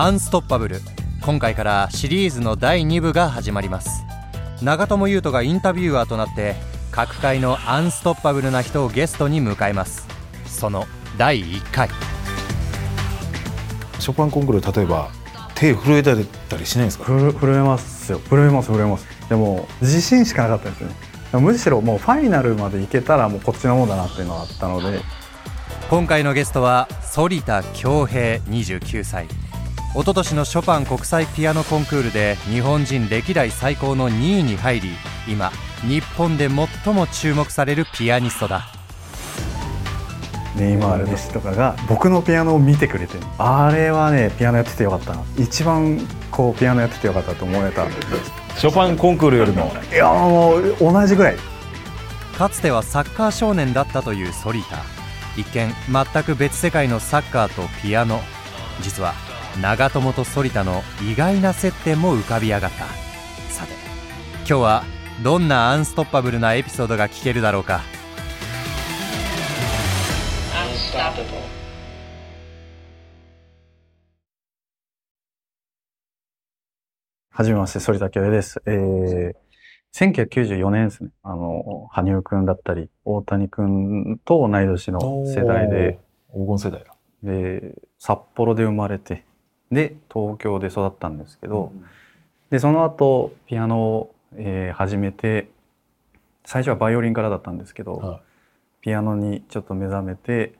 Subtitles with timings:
[0.00, 0.80] アンストッパブル
[1.22, 4.04] 今回からシリーズの第2部が始まります。
[4.62, 6.54] 長友佑都がインタビュアーとなって
[6.92, 10.06] 各界のアンストッパブルな人をゲストに迎えます。
[10.46, 10.86] その
[11.16, 11.88] 第1回。
[13.98, 15.10] ショパンコンクール例えば
[15.56, 16.28] 手震えたり
[16.64, 17.04] しないんですか？
[17.06, 18.20] ふ震えますよ。
[18.20, 19.28] 震えます震えます。
[19.28, 20.94] でも自信しかなかったんですよね。
[21.44, 25.00] むしろもうファイナルまで行けたらもうこっちのもんだなっていうのがあったので。
[25.90, 29.26] 今回のゲストは反田恭平29歳
[29.94, 34.90] 一昨年のショパン国際ピアノコンクールで日本人歴代最高の2位に入り
[35.26, 35.50] 今
[35.82, 38.66] 日本で最も注目されるピアニストだ。
[40.56, 45.22] ネイマール・メッシとかが僕のピアノを見てくれてあれはねピアノやっててよかったな。
[45.36, 45.98] 一番
[46.30, 47.86] こうピアノやっててよかったと思えた。
[48.56, 49.72] ショパンコンクールよりも。
[49.90, 51.36] いやもう同じぐらい。
[52.36, 54.84] かつてはサッカー少年だったという反田。
[55.36, 58.20] 一見全く別世界のサッカーとピアノ。
[58.82, 59.14] 実は
[59.62, 62.86] 長友と反田の意外な接点も浮かび上がった
[63.52, 63.72] さて
[64.38, 64.84] 今日は
[65.24, 67.80] どんなアンストッパブルなエピソードが聞けるだろうか
[77.38, 78.60] はじめまして、反田恭です。
[78.66, 79.34] えー、
[79.94, 81.10] 1994年ですね。
[81.22, 86.00] あの、羽生くんだったり、大谷くんと同い年の世代で。
[86.32, 86.96] 黄金世代だ。
[87.22, 89.24] で、札幌で生まれて、
[89.70, 91.84] で、東京で育ったんですけど、うん、
[92.50, 95.48] で、その後、ピアノを、えー、始めて、
[96.44, 98.20] 最初はバイオリンからだったんですけど、はい、
[98.80, 100.54] ピアノにちょっと目覚めて、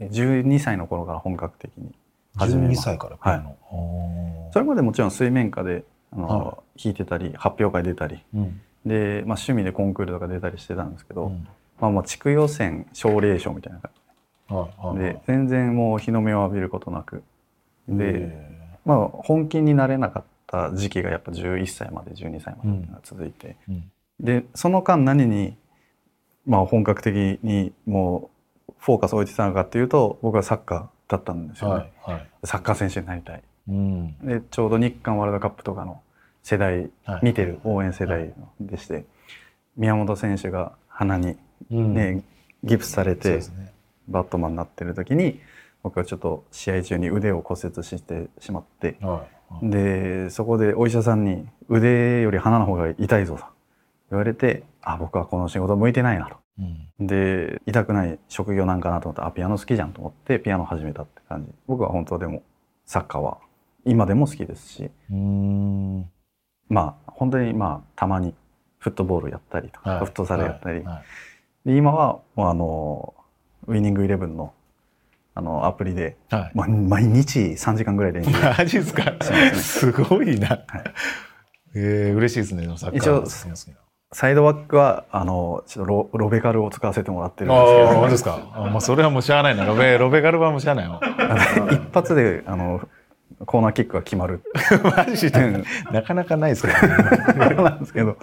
[0.00, 1.94] 12歳の頃から本格的に
[2.36, 11.46] 始めま12歳からピアノ、はい、それまでもちろん水面下であの、はい、弾いてたり発表会出たり、うん、で、まあ、趣味でコンクールとか出たりしてたんですけど、うん、
[11.80, 13.90] まあ、まあ地区予選奨励賞みたいな感
[14.94, 14.98] じ。
[14.98, 17.22] で、で全然もう日の目を浴びることなく
[17.88, 18.32] で、
[18.84, 25.56] まあ、本気になれなかった時期がやっぱ11歳まで12歳まで続いて、うん、でその間何に、
[26.46, 28.30] まあ、本格的にも
[28.68, 36.00] うフォーカスを置いてたのかっていうと僕はサッカーだったんですよね、はいはい、サッカー選手になりたい、うん、でちょうど日韓ワールドカップとかの
[36.42, 39.04] 世代、はい、見てる応援世代でして、
[39.76, 41.36] 宮本選手が鼻にね、
[41.70, 42.24] うん、
[42.64, 43.72] ギプスされて、ね、
[44.08, 45.40] バットマンになってる時に
[45.82, 49.54] 僕はちょっと試合中に腕を骨折してしまって、はい。
[49.54, 53.44] はい、でそこでお医者さんに「腕より鼻の方が痛いぞ」と
[54.10, 56.36] 言われてあ僕はこの仕事向いてないなと。
[56.58, 61.52] うん、で痛くない職業なんかなと思ってあピアノ好きじゃんと思ってピアノ始めたって感じ。
[61.66, 62.42] 僕は本当でも
[62.84, 63.38] サッカーは
[63.84, 64.90] 今でも好きですし。
[66.68, 68.34] まあ本当にまあたまに
[68.78, 70.84] フットボールやったりとか、はい、フットサルやったり、はい。
[70.84, 71.02] は
[71.66, 73.14] い、で今はもうあの
[73.66, 74.52] ウイニングイレブンの
[75.34, 78.30] あのアプリで、はい、ま、毎日3時間ぐらい練習。
[78.58, 79.12] マジですか、
[79.54, 80.60] すごいな、はい、
[81.74, 83.24] えー、嬉しいですねサッカー一応
[84.14, 88.38] サイドバックはあのちょっとロロベカルを使わせてもらってるんですけど、ああ、ですか？
[88.52, 89.64] あまあそれはもうしゃあないな。
[89.64, 91.00] ロベロベカルはもうしゃあないよ。
[91.72, 92.86] 一発であの
[93.46, 94.42] コーナーキックが決まる。
[94.84, 97.54] マジで、なかなかないですからね。
[97.54, 98.18] なんですけど、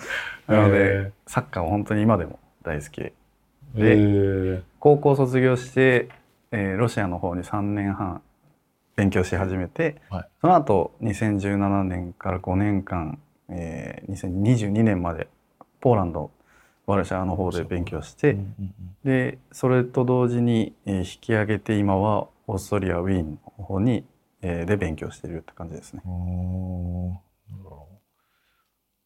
[0.48, 3.14] なのでサッカーは本当に今でも大好きで、
[3.74, 6.09] で高校卒業して、
[6.52, 8.22] えー、ロシアの方に3年半
[8.96, 15.28] 勉強し始めて、はい、その後2017年から5年間、えー、2022年まで
[15.80, 16.32] ポーランド
[16.86, 18.36] ワルシャワの方で勉強して、
[19.04, 24.04] でそれと同時に、えー、引き上げて今はオーストリアウィーンの方に、
[24.42, 26.02] えー、で勉強しているって感じですね。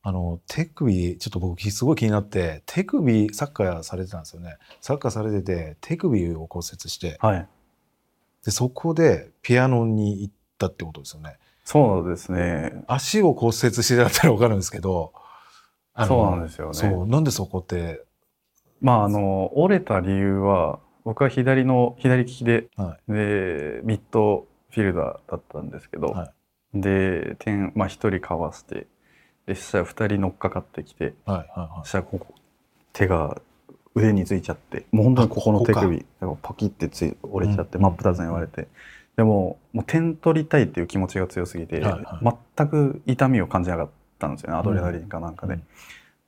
[0.06, 4.58] あの手首ちょっと僕すごい気になって手首サッカーされてたんですよね。
[4.82, 7.48] サッカーされてて手首を骨折して、はい、
[8.44, 11.38] でそこでピアノに行ったってことですよね。
[11.64, 12.84] そうですね。
[12.88, 15.14] 足を骨折してたったら分かるんですけど
[16.06, 16.74] そうなんですよね。
[16.74, 18.04] そうなんでそこって？
[18.82, 26.34] まああの折れた理由は僕は左の左利きで、はい、でミッドフィルダーだったんですけど、は
[26.74, 28.88] い、で点まあ一人かわして
[29.46, 32.34] で下ら二人乗っかかってきて、はいはいはい、したらここ
[32.94, 33.42] 手が
[33.96, 36.06] 腕についちゃってもう本当にここの手首
[36.42, 38.68] パキってつい折れちゃって、うん、真っ二つに言われて。
[39.16, 45.60] でももう点取りたいっていう気持ちが強すぎて、はいはい、全く痛みを感じなかったんですよねアドレナリンかなんかで。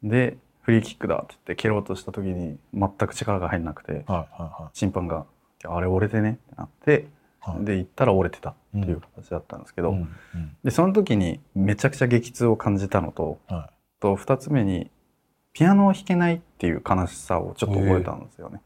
[0.03, 5.25] うん、でフリーキックだって言って蹴ろうとした時に全く力が入んなくて、はいはいはい、審判が
[5.65, 7.07] 「あれ折れてね」ってなって、はい、
[7.59, 9.95] で行ったら折れてたっていう形だったんですけど、
[10.63, 14.89] でその時にめちゃくちゃ激痛を感じたのと,、はい、と2つ目に
[15.53, 18.62] ピアノを弾けないっていう悲しさをちょっと覚えたんですよね。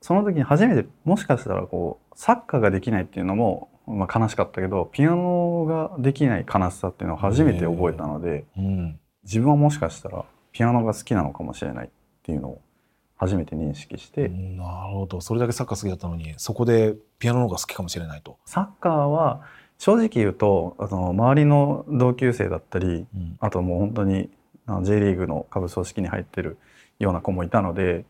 [0.00, 11.90] その時に初めてもしかしたらこうサッカーができないっていうのもまあ、悲しかったけどピアノができない悲しさっていうのを初めて覚えたので、うん、自分はもしかしたらピアノが好きなのかもしれないっ
[12.22, 12.62] ていうのを
[13.16, 15.20] 初めて認識して、なるほど。
[15.20, 18.38] それだけサッカー好きだったのにそこでピアノの方が好きかもしれないと。
[18.44, 19.42] サッカーは
[19.78, 24.30] 正直言うとあの周りの同級生だったり、うん、あともう本当に
[24.82, 26.58] J リーグの下部組織に入ってる
[26.98, 28.04] ような子もいたので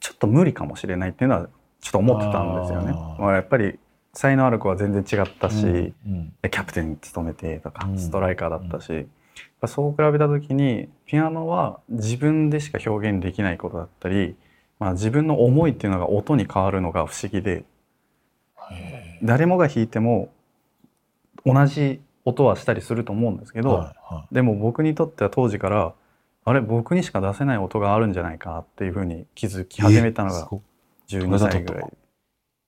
[0.00, 1.48] ちょっと無理かもしれないっていうのは
[1.80, 2.92] ちょっと思ってたんですよね。
[2.92, 3.78] まあ、やっぱり
[4.14, 14.34] 才能ある子は全然違ったし、うんうん、キャプテン務めてとか、ストライカーだったし、うん、そう比べた時にピアノは自分でしか表現できないことだったり、
[14.78, 17.64] まあ、自分の思いっていうのが音に変わるのが不思議で
[19.22, 20.30] 誰もが弾いても
[21.44, 25.94] 同じ音はしたりすると思うんですけど、はいはい、でも僕にとっては当時から
[26.44, 30.48] あれ僕にしか出せない音があるんじゃないかっていうふうに気づき始めたのが
[31.08, 31.92] 12歳ぐらい。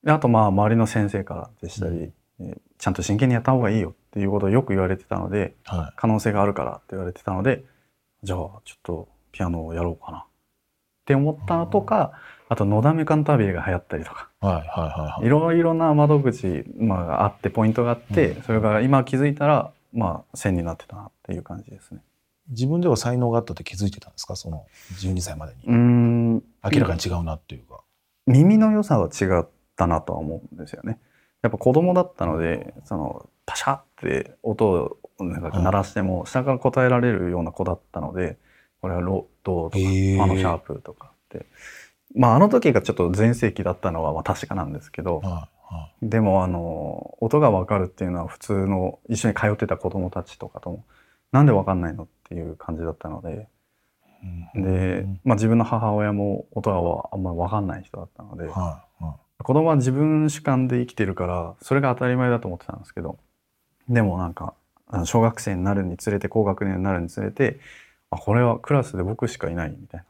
[0.05, 2.11] であとまあ周りの先生からでしたり、
[2.41, 7.65] うん、ちゃんと真剣にやった方がいいよっていうことをよく言われてたので、はい、可能性があるからって言われてたので
[8.23, 10.27] じゃあちょっとピアノをやろうかな
[11.11, 12.13] って思ったのとか、
[12.49, 22.01] あと、のだめカンタービレが流行ったりとか、はいはいはいはい、いろいろな窓口、まあ、あって、ポイントがあって、うん、それが今気づいたら、まあ、線になってたなっていう感じですね。
[22.49, 24.35] 自分では才能があったって気づいてたんですか？
[24.35, 25.63] その12歳までに。
[25.67, 26.35] うん
[26.65, 27.81] 明らかに違うなっていうか。
[28.27, 29.47] 耳の良さは違っ
[29.77, 30.99] たなとは思うんですよね。
[31.43, 38.37] やっぱ子供だったので、その、パシャって音をなんか鳴らしても、下から答えられるような子だったので、
[38.81, 39.81] これはロドとか、あ
[40.27, 41.47] のシャープとかって。
[42.15, 45.23] まああの時がちょっと全盛期だったのはまあ確かなんですけど、
[46.03, 50.85] でもあの音が分かるっていうのは普通の一緒に通ってた子供たちとかとも
[51.33, 53.49] なんで分かんないのっていう感じだったので、
[54.55, 58.49] で、まあ、自分の母親も音があんまり分かんない人だったので、
[59.43, 63.19] 子供は自分主観で生きてるからそれが当たり前だと思ってたんですけど
[63.89, 64.55] でもなんか
[65.05, 67.59] 小学生になるにつれて高学年になるにつれて
[68.11, 70.05] あこれはクラスで僕しかいないみたい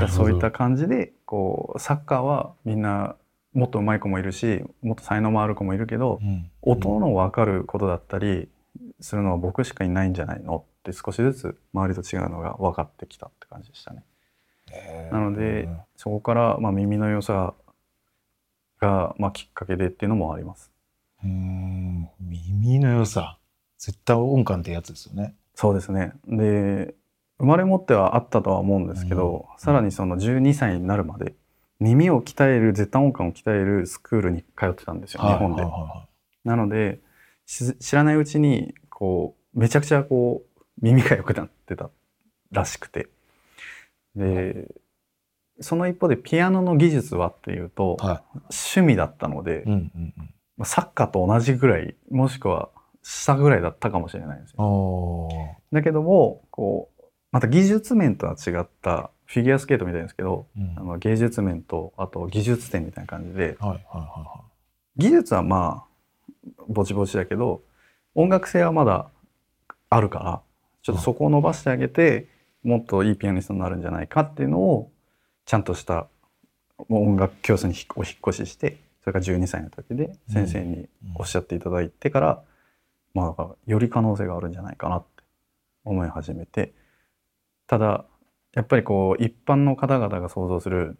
[0.00, 3.16] なそういった感じでこうサッカーはみんな
[3.52, 8.48] もっと上手い子もいるしもっと才能もある子もいるけど、うん、音の分かることだったり
[9.00, 10.64] するのは僕しかいないんじゃないの？
[10.80, 14.02] って少しずつ周りと違うのが分かってきたって感じでしたね。
[15.12, 17.54] なのでそこからまあ耳の良さ
[18.80, 20.70] がまあきっかけでっていうのもあります。
[21.24, 23.38] うん耳の良さ
[23.78, 25.34] 絶対音感ってやつですよね。
[25.54, 26.12] そうですね。
[26.26, 26.94] で
[27.38, 31.34] 生まれ持ってはあったとは思うんですけど、うん、さらにその12歳になるまで
[31.80, 35.64] 耳を鍛える絶対音感を鍛えるスクールに通ってたんですよ、日本で。
[36.44, 37.00] なので
[37.46, 41.90] 知らないうちにこうめちゃくちゃこう耳が良くなってた
[42.50, 43.08] らしくて。
[44.16, 44.68] で
[45.60, 50.14] その一方でピアノの技術はっていうと、はい、趣味だったので、うんうん
[50.58, 52.70] うん、サッカーと同じぐらいもしくは
[53.02, 55.28] 下ぐらいだったかもしれないんですよ。
[55.72, 56.93] だけどもこう
[57.34, 64.44] また技術面とは違ったフィギュアスケートみたいですけど、うん、あの芸術面とあと技術点みたいな感じで、はいはいは
[64.96, 67.62] い、技術はまあぼちぼちだけど
[68.14, 69.08] 音楽性はまだ
[69.90, 70.42] あるから
[70.82, 72.28] ちょっとそこを伸ばしてあげて、
[72.64, 74.92] うん、もっといいピアニストになるんじゃないかっていうのを
[75.44, 76.06] ちゃんとした
[76.88, 82.42] 音楽教室にお引っ越ししてそれから12歳の時で先生におっしゃっていただいてから、
[83.16, 85.24] うん、まあより可能性があるんじゃないかなって
[85.84, 86.72] 思い始めて。
[87.66, 88.04] ただ
[88.54, 90.96] やっぱりこう一般の方々が想像する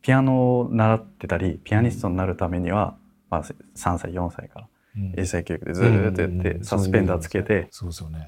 [0.00, 2.96] ピアノを習ってたりピアニストになるためには、
[3.30, 4.68] まあ、3歳4歳から
[5.16, 7.68] 英才教育でずっとやってサスペンダーつけて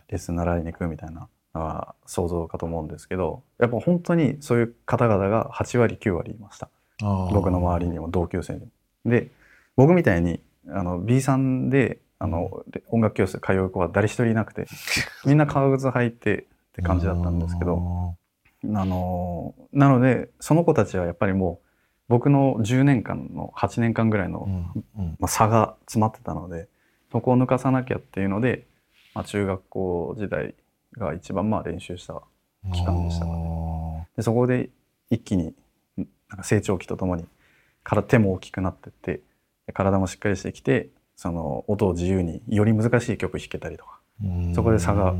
[0.09, 6.71] レッスン習いに行くみたいなのは想像かと思うんですけどやっぱ本当にそういう方々が8割9割いました。
[7.33, 8.67] 僕の周りにも同級生にも。
[9.05, 9.31] で
[9.77, 14.67] 僕みたいにあの B さんであの音楽教室通う子は誰一人いなくて
[15.27, 18.17] みんな革靴履いてって感じだったんですけど。
[18.73, 21.69] あのなのでその子たちはやっぱりもう
[22.09, 24.49] 僕の10年間の8年間ぐらいの、
[25.19, 26.69] まあ、差が詰まってたので
[27.13, 28.67] そこを抜かさなきゃっていうので、
[29.15, 30.55] まあ、中学校時代
[30.97, 32.23] が一番まあ練習した
[32.73, 34.09] 期間でしたね。
[34.17, 34.23] で。
[34.23, 34.71] そこで
[35.11, 35.55] 一気に
[35.97, 36.07] なん
[36.39, 37.27] か成長期とともに
[37.83, 39.21] から手も大きくなってって
[39.73, 44.01] 体もしっかりしてきてその音を自由により難しい曲弾けたりとか
[44.55, 45.15] そこで差が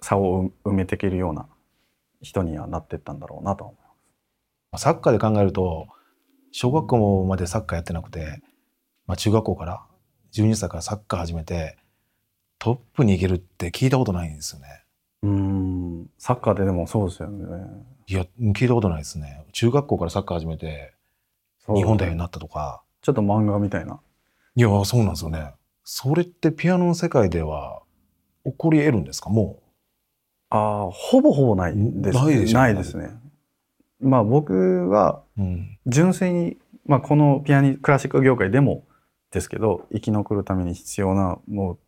[0.00, 1.46] 差を埋めていけるような
[2.22, 3.76] 人にはなっていったんだろうなと思い
[4.72, 4.82] ます。
[4.82, 5.88] サッカーで考えると
[6.52, 8.40] 小学校までサッカーやってなくて、
[9.06, 9.82] まあ、中学校から
[10.32, 11.76] 12歳からサッカー始めて
[12.58, 14.84] トップに行けるって聞いたことないんですよね。
[15.22, 17.44] うんサッカーででもそうですよね。
[18.06, 19.44] いや聞いたことないですね。
[19.52, 20.94] 中学校からサッカー始めて
[21.66, 22.82] 日本代表になったとか。
[23.02, 24.00] ちょっと漫画みたいな。
[24.56, 25.52] いやそうなんですよね。
[25.84, 27.79] それってピアノの世界では
[28.44, 29.30] 起こり得るんですか？
[29.30, 29.62] もう。
[30.52, 33.10] ああほぼほぼないですないでしょないですね。
[34.00, 35.22] まあ僕は
[35.86, 36.56] 純粋に、
[36.86, 38.84] まあ、このピアニクラシック業界でも
[39.30, 41.78] ですけど生き残るために必要なもう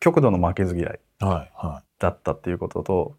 [0.00, 3.16] 極度の負けず嫌いだったっていうことと、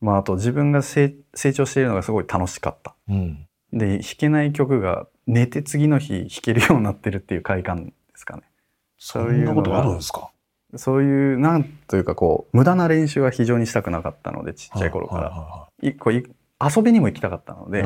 [0.00, 2.94] まあ、あと自分が成長しているのがすごい楽しかった。
[3.08, 8.42] うん、で弾けない曲が寝て次の日弾けるようになってるっていう快感ですかね。
[8.98, 10.30] そういうことあるんですか？
[10.74, 17.84] そういうなんというかこう無駄な練習は非常にしたくなかったのでちっちゃい頃から、一個遊びにも行きたかったので、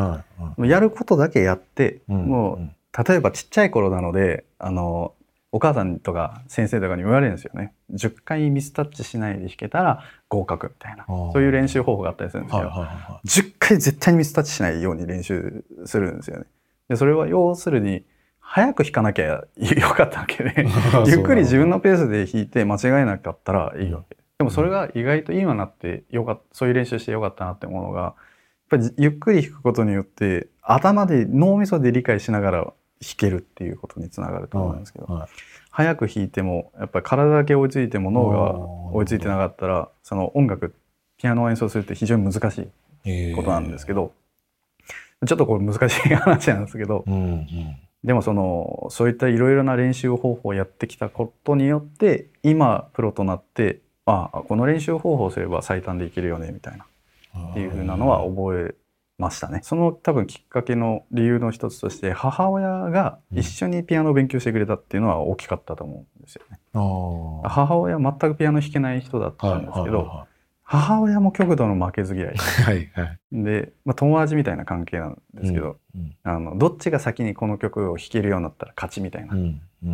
[0.68, 5.14] やることだけやって、もう例えばちっちゃい頃なのであの
[5.52, 7.74] お母さんとか先生とかに言われるんですよね。
[7.92, 11.04] 10回ミスタッチしないで弾けたら合格みたいな。
[11.06, 16.44] そういう練習方法があったりするんですけど、10回絶対にミスタッチしないように練習するんですよね。
[16.88, 18.04] でそれは要するに
[18.52, 19.46] 早く弾かなきゃよ
[19.94, 20.66] かったわけで。
[21.06, 24.16] ゆっくり自分のペースで弾いて間違えなかったらいいわけ。
[24.38, 28.14] でもそれが意外と今なってよかったそういう練習してよかったなって思うのがやっ
[28.70, 32.74] ぱりゆっくり弾くことによって頭で脳みそで理解しながら弾
[33.16, 35.28] けるっていうことにつながると思うんですけど、はいはい、
[35.70, 38.58] 早く弾いてもやっぱり体だけ追いついても脳が
[38.96, 40.74] 追いついてなかったらその音楽
[41.18, 42.68] ピアノを演奏するって非常に難し
[43.04, 44.12] いことなんですけど、
[45.22, 47.46] えー、ちょっとこれ難しい話なんですけど、うんうん、
[48.04, 56.86] でもそのそういったいろいろな練習方法をやってきたことによって今プロとなってああこの練習方法をすれば最短でいけるよねみたいな。
[57.50, 58.74] っていうふうなのは覚え
[59.18, 59.60] ましたね。
[59.62, 66.58] その多分きっかけの理由の一つとして母親が一緒にピアノを勉強してくれたっていうのは大きかったと思うんですよね。
[66.74, 70.26] うん、母親全くピアノ弾けない人だったんですけど、
[70.72, 72.36] 母親も極度の負けず嫌い。
[72.64, 79.34] はいはい、で、まあ、友達みたいな関係なんですけど、うんうん、あのどっちが先にこの曲を弾けるようになったら勝ちみたいな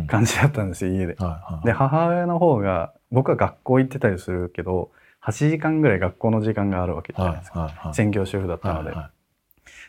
[0.05, 1.17] 感じだったんですよ、家で。
[1.63, 4.91] で母親の方が僕は学校行ってたりするけど
[5.23, 8.91] 8時間ぐらい学校の時間があるわけじゃないですか、専業主婦だったので。
[8.91, 9.09] はいはい。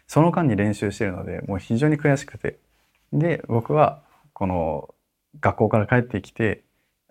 [0.07, 2.59] その間に練習してるのでもう非常に悔しくて。
[3.13, 4.03] で僕は
[4.33, 4.95] この
[5.41, 6.63] 学校から帰ってきて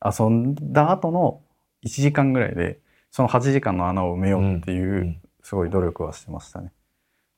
[0.03, 1.41] 遊んだ後の
[1.85, 2.79] 1時間ぐらいで
[3.11, 6.71] その8時間の穴を埋めようっていうすごい努力はしてましたね。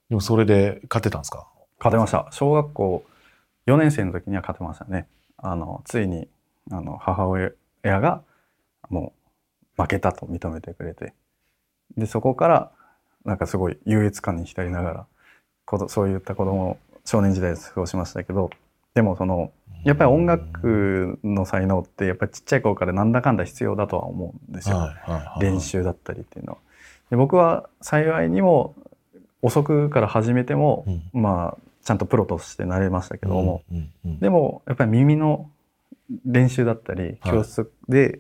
[0.10, 1.48] でもそれで勝てたんですか？
[1.80, 2.28] 勝てました。
[2.32, 3.06] 小学校
[3.68, 5.08] 4年生の時には勝てましたね。
[5.38, 6.28] あのついに
[6.72, 7.52] あの母親
[7.84, 8.24] が
[8.90, 9.14] も
[9.78, 11.14] う負けたと認めてくれて
[11.96, 12.72] でそこから
[13.24, 15.08] なんかすごい優越感に浸りなが
[15.78, 18.50] らそういった子供少年時代過ごしましたけど
[18.96, 19.52] でもその
[19.84, 26.58] やっぱり音楽の才能ってやっぱりちっちゃい頃からなんだかんだ必要だとは思うんですよ、はいはいはい、練習だったりっていうのは。
[27.10, 28.76] で僕は幸いにも
[29.42, 35.50] 遅くから始めても、うん、まあちゃんとプロとしてなれましたけども、うんうんうん、でもやっぱり耳の
[36.26, 38.20] 練習だったり教室で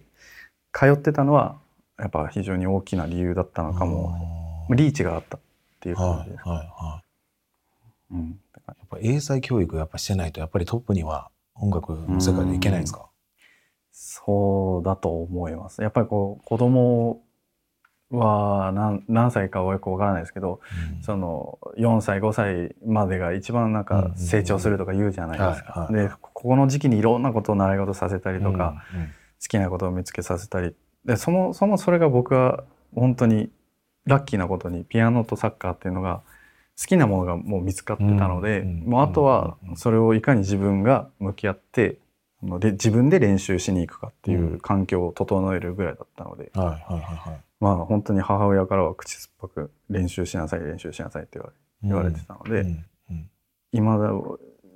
[0.73, 1.57] 通ってたのは
[1.99, 5.39] やっぱ非常に大きな理由だったのかも、リーチがあったっ
[5.81, 7.01] ていう感じです、はいはいは
[8.11, 8.13] い。
[8.13, 11.29] うん、やっぱ英才教育やっぱしてないとやっぱりトップには
[11.61, 13.09] 音楽の世界でいけないんですか、
[13.91, 15.81] そうだと思います。
[15.81, 17.21] やっぱりこう子供
[18.11, 20.61] は何何歳かはよくわからないですけど、
[20.97, 25.87] うん、その4歳5歳までが一番なんか成長するとか言うじゃないですか。
[25.91, 29.11] でここの時期にいろんなことを習い事させたりとか、うんうん、好
[29.47, 30.75] きなことを見つけさせたり。
[31.05, 32.63] でそもそもそれが僕は
[32.95, 33.51] 本当に
[34.05, 36.21] ラッキーなことにピアノとサッカーっていうのが
[36.79, 41.98] 好きなものがもう見つかってたので、もうあとはそれをいかに自分が向き合って
[42.59, 46.51] で自分で練習しに行くかっていう環境を整えるぐらいだったので、
[47.59, 51.38] まあ本当に母親からは口酸っぱく練習しなさい練習しなさいって
[51.83, 52.65] 言われてたので、
[53.74, 54.12] 今だ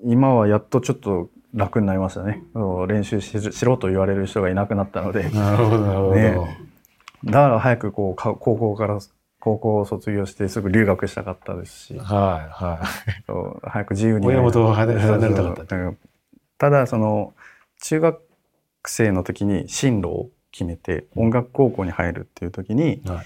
[0.04, 2.44] 今はやっとちょっと楽になりましたね。
[2.88, 5.30] 練習ししろと言われる人がいなくなったので。
[5.30, 6.68] なるほどなるほど、ね、
[7.24, 9.00] だから早くこう高校から
[9.44, 15.94] 高校を卒業してすぐ留学したかったですし、はいはい、そう早く自由に親元を離れたかった。
[16.58, 17.34] ただその
[17.82, 18.22] 中学
[18.86, 23.26] 生の時に進路を決めて音楽高校に入るっていう時に、はい、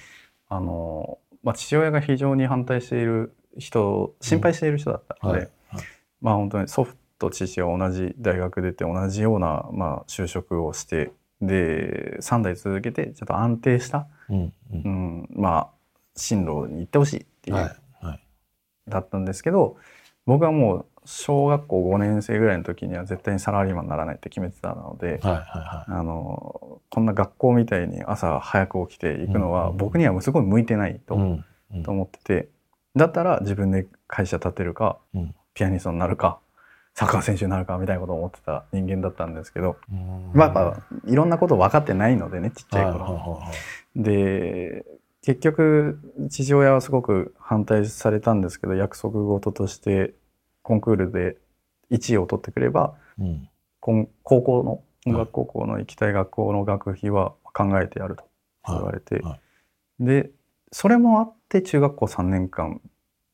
[0.49, 5.45] あのまあ、父親が非常に反対している人心配している人だったので、うん。
[5.45, 5.85] はいはい、
[6.21, 11.11] まあ本当に祖父と父は同じ大学出て同じような、まあ、就職をして
[11.43, 15.76] で3代続けてちょっと安定した、うん、うん、まあ
[16.17, 18.21] 進路に行ってほしいっていう、はいはい、
[18.89, 19.77] だったんですけど
[20.25, 31.15] 僕はもう小学校5年生ぐらいの時には絶対にサラリーマンにならないって決めてたので、はいはいはい、あのこんな学校みたいに朝早く起きて行くのは僕にはすごい向いてないと,、
[31.85, 32.49] と思ってて
[32.97, 34.97] だったら自分で会社建てるか、
[35.53, 36.39] ピアニストになるか
[36.93, 39.77] サッカー選手になるかみたいなことを思ってた人間だったんですけど、
[40.33, 43.39] まあ、やっぱいろんなこと分かってないのでねちっちゃい頃。
[43.95, 44.83] で
[45.27, 50.13] 結局父親はすごく反対されたんですけど約束事として
[50.61, 51.35] コンクールで
[51.91, 53.49] 1位を取ってくれば、うん、
[53.81, 58.23] 高校の音楽高校の行きたい学校の学費は考えてやると
[58.69, 60.31] 言われて、はいはい、で
[60.71, 62.79] それもあって中学校3年間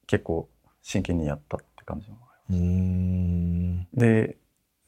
[0.07, 0.49] 結構
[0.81, 2.17] 真剣にやったって感じの。
[3.93, 4.37] で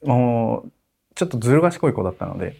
[0.02, 0.72] もう
[1.14, 2.56] ちょっとずる賢い子だったので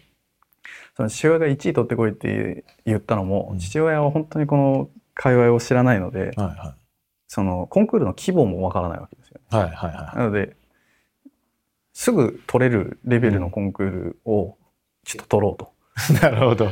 [0.97, 6.81] その父親が1位取ってこいって言ったのも、うん、父親は本当にこの界隈を知らないので、はいはい、
[7.27, 10.55] そのコンクールの規模もわからないわけですよ、ね、はいはいはい、なので
[11.93, 14.57] すぐ取れるレベルのコンクールを
[15.05, 15.71] ちょっと取ろうと。
[16.19, 16.67] なるほど。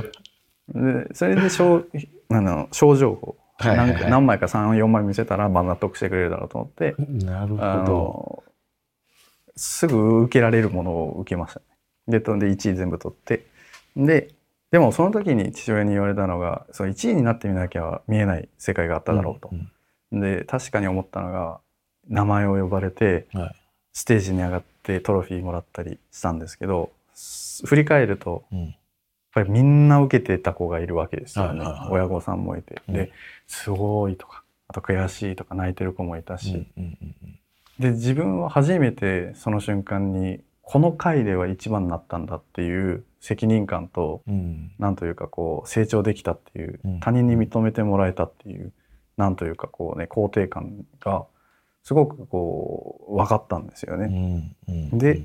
[0.70, 1.84] でそれで症
[2.30, 3.94] あの症状をはいはい。
[3.94, 8.44] はい、何枚か34枚見せたらまあ納得してくれるだろうと思ってなるほど。
[9.56, 11.66] すぐ受けられるものを受けましたね。
[12.08, 13.46] でで1位全部取って
[13.96, 14.30] で
[14.72, 19.50] でもその時に父親に言われたのがその1位になってみなきゃ見えない世界があっただろうと。
[19.52, 19.72] うん
[20.12, 21.60] うん、で確かに思ったのが
[22.10, 23.56] 名前を呼ばれて、はい、
[23.94, 26.92] ステージに上がってトロフィーもらったりしたんですけど
[27.64, 28.74] 振り返ると、うん、やっ
[29.34, 32.82] ぱりみんな受けてた子がいるわけですよね、親御さんもいて。
[32.90, 33.12] で、
[33.48, 36.68] すごいとかあと悔しいとか泣いてる子もいたし、
[37.80, 48.72] で自分は初めてその瞬間にこの回では一番になったんだっていう責任感と、うん、なんというかこう成長できたっていう、うん、他人に認めてもらえたっていう
[49.18, 51.26] なんというかこうね肯定感が
[51.82, 54.56] すごくこう分かったんですよね。
[54.94, 55.24] で、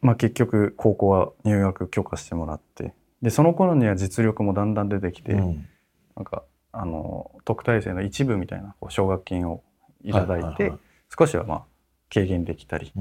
[0.00, 5.68] まあ、結局高校は入学許可してもらってでその頃には実力もだんだん出てきて、うん、
[6.16, 9.62] なんかあの特待生の一部みたいなこう奨学金を
[10.04, 10.72] いただいて、
[11.18, 11.62] 少しはまあ
[12.10, 12.92] 軽減できたり、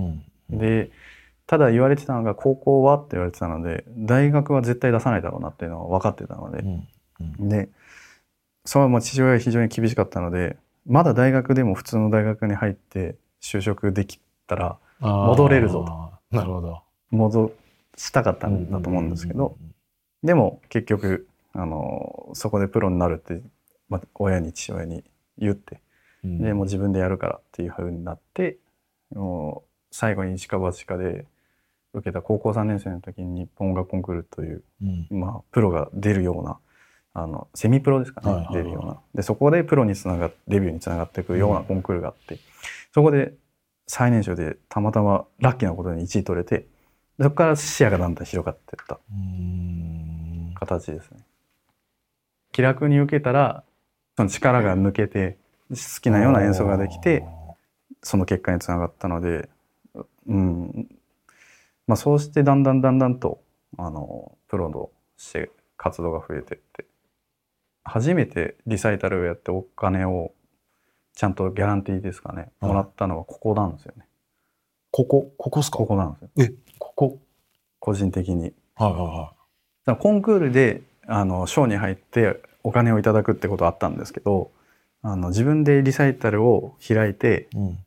[0.50, 0.92] で
[1.48, 6.88] ただ言われてたのが高校はって言われてたので大学は絶対出さないだろうなっていうのは分かってたので、うん
[7.20, 7.70] うん、で
[8.66, 15.84] それはもう父親が非常に厳しかったのでまだ大学でも普通の大学に入って就職できたら戻れるぞ
[16.32, 16.36] と。
[16.36, 16.82] なるほど。
[17.12, 17.54] 戻
[17.96, 19.58] したかったんだと思うんですけど、
[20.24, 23.42] でも結局あのそこでプロになるって
[23.90, 25.04] まあ、親に父親に
[25.38, 25.80] 言って、
[26.24, 28.58] うん、でもう自分でやるからっていうふうになって
[29.12, 31.26] もう最後に一か八かで
[31.98, 36.58] 受けた高校3年生の時に日本音楽コンクールという、うん、まあ、プロが出るような
[37.14, 39.00] あのセミプロですかね、はいはいはい、出るような。
[39.16, 42.40] でそこでプロにつながデビューにつながっていくようなコンクールがあって、うん、
[42.94, 43.34] そこで
[43.88, 46.68] 最年少でたまたまラッキーなことに1位取れて
[47.20, 49.00] そこから視野がだんだん広がっていった
[50.60, 51.18] 形ですね。
[52.52, 53.64] 気楽に受けたら
[54.16, 55.38] その力が抜けて
[55.70, 57.24] 好きなような演奏ができて
[58.04, 59.50] その結果につながったので、
[60.28, 60.88] うん
[61.88, 63.42] まあ、そうしてだんだんだんだんと
[63.78, 66.86] あのプロとして活動が増えてって
[67.84, 70.34] 初めてリサイタルをやってお金を
[71.16, 74.06] ちゃんとギャランティーですかねもらったのはここなんですよね。
[74.92, 75.78] ここここっすか？
[75.78, 76.30] ここなんですよ。
[76.38, 77.20] えここ？
[77.80, 78.54] 個人的に。
[78.76, 78.98] はいは
[79.88, 79.98] いはい。
[80.00, 84.52] コンクールであの賞に入ってお金をいただくってことあったんですけど
[85.02, 87.80] あの自分でリサイタルを開いて、うん、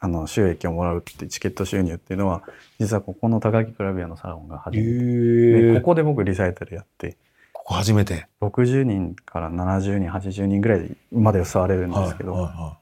[0.00, 2.42] あの収益をもらうってチケット収入っていうのは
[2.78, 7.16] 実はここの高木クラビアのサロンが初めて、えー、ここで僕リサイタルやって。
[7.52, 8.28] ここ初めて。
[8.40, 12.78] 60人から70人80人ぐらいまで座れるんですけど、はいはいは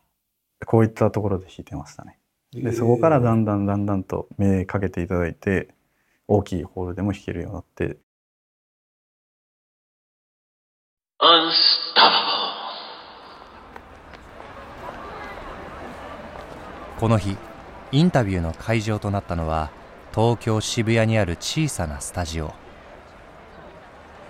[0.62, 2.18] い、こういったところで弾いてましたね。
[2.52, 5.68] でそこからだんだんだんだんと目かけていただいて
[6.28, 7.98] 大きいホールでも弾けるようになって
[16.98, 17.36] この日
[17.92, 19.70] インタビューの会場となったのは
[20.14, 22.54] 東京渋谷にある小さなスタジオ。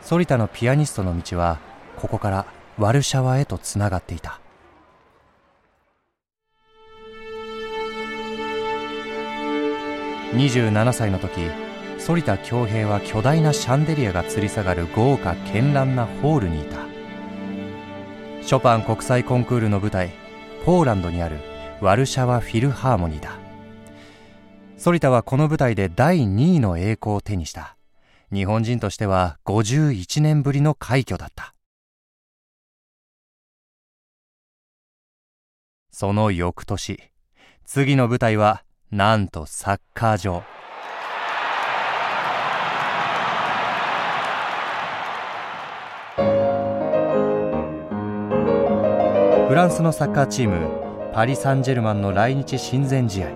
[0.09, 1.59] 反田のピアニストの道は
[1.97, 4.41] ここからワルシャワへとつながっていた。
[10.33, 11.41] 27歳の時
[12.05, 16.79] 反田恭平は巨大なシャンデリアが吊り下がる豪華絢爛なホールにいた。
[18.43, 20.11] ショパン国際コンクールの舞台
[20.65, 21.39] ポーランドにある
[21.83, 23.39] ワルシャワフィルハーモニーだ。
[24.83, 27.77] 反田はこの舞台で第2位の栄光を手にした。
[28.33, 31.55] 日本人としては51年ぶりの快挙だった。
[35.91, 36.99] その翌年
[37.67, 40.43] 次の舞台はなんとサッカー場。
[49.49, 50.86] フランスのサッカーチーム
[51.17, 53.29] パリ・サンジェルマンの来日親善試合。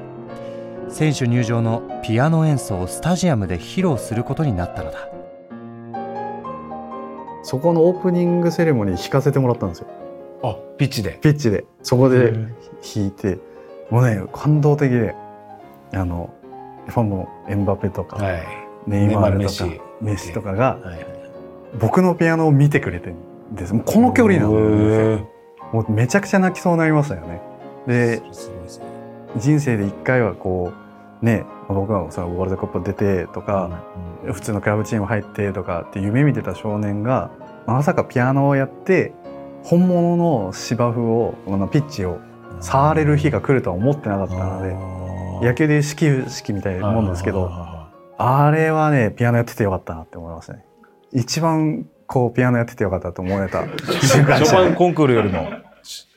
[0.90, 5.08] 選手入場のピアノ演奏をスタジアムで披露することになったのだ。
[7.42, 9.86] そこのオープニングセレモニー弾かせてもらったんですよ。
[10.42, 11.18] あピッチで。
[11.22, 11.64] ピッチで。
[11.82, 13.38] そこで弾いて
[13.88, 15.14] もうね感動的で
[15.94, 16.28] あの
[16.86, 18.46] ファンのエンバペとか、はい、
[18.88, 20.34] ネイマールとかメッシ。
[20.34, 21.06] とかが、はい、
[21.80, 23.72] 僕のピアノを見てくれてるんです。
[23.72, 25.30] もうこの距離なんですよ。
[25.72, 27.48] もうめちゃくちゃ泣きそうになりましたよね
[27.86, 28.22] で
[29.36, 30.72] 人生で一回はこ
[31.22, 33.82] うね僕はそのワールドカップ出てとか、
[34.24, 37.30] うん、普通のクラブチーム入ってとかって夢見てた少年が
[37.66, 39.12] まさかピアノをやって
[39.62, 41.34] 本物の芝生を
[41.68, 42.18] ピッチを
[42.60, 44.62] 触れる日が来るとは思ってなかったの
[45.40, 47.50] で野球でいう始球式みたいなもんですけど
[48.18, 50.64] あれはねピアノやっててよかったなって思いますね。
[51.12, 53.64] 一番こうピアノやっててよかったと思えた。
[54.02, 55.50] 瞬間ショパンコンクールよりも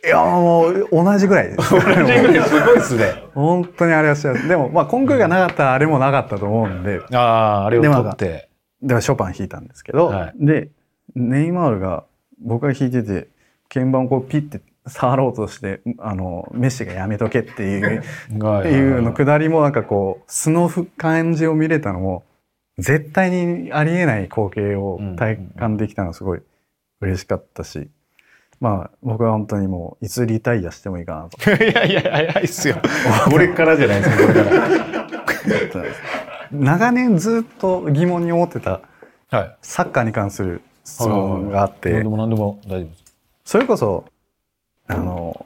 [0.04, 3.24] いやもう同じぐらい 同じぐらいすごいっすね。
[3.34, 4.48] 本当にあれは幸せ。
[4.48, 7.02] でもまあコンクールがなかったらあれもなかったと思うんで。
[7.14, 8.50] あああれを取って。
[8.82, 10.70] ではショパン弾いたんですけど、はい、で
[11.16, 12.04] ネイマールが
[12.42, 13.30] 僕が弾いてて
[13.70, 22.24] 鍵盤をこうピッて触ろうとしてあのメッシがやめとけっていう いうのくだりもなんかこう素の感じを見れたのも
[22.78, 26.42] 絶対にありえない光景を体感できたのがすごい
[27.00, 27.90] 嬉しかったし、
[28.64, 31.38] まあ僕は本当にもういつリタイアしてもいいかなと。
[31.62, 32.78] いやいや早いっすよ。
[33.30, 35.86] これからじゃないですかこれから。
[36.50, 38.80] 長年ずっと疑問に思ってた
[39.62, 43.04] サッカーに関する質問があって、何でも何でも大丈夫です。
[43.44, 44.06] それこそ
[44.88, 45.46] あの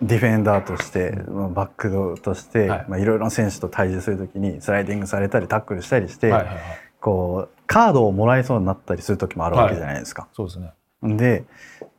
[0.00, 6.62] ディフェンダーとしてバックドとして、はいまあ、いろいろな選手と対峙するときにスライディングされたりタックルしたりして、はいはいはい、
[7.02, 10.22] こうカードをもらえそうになったりする時もあるわけじゃないですか。
[10.22, 11.44] はい、そうですねで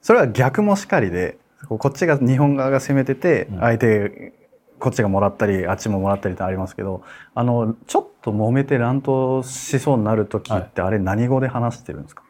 [0.04, 1.38] それは逆もしかりで
[1.68, 4.34] こっちが日本側が攻めてて相手
[4.78, 12.24] こっちがもらったりあっちももらったりってありますけどあのちょっと揉めて乱闘しそうになる時って、あれ何語で話してるんですか？